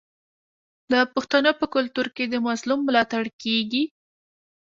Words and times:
د 0.91 0.93
پښتنو 1.13 1.51
په 1.59 1.65
کلتور 1.75 2.07
کې 2.15 2.23
د 2.27 2.35
مظلوم 2.47 2.79
ملاتړ 2.87 3.23
کیږي. 3.41 3.83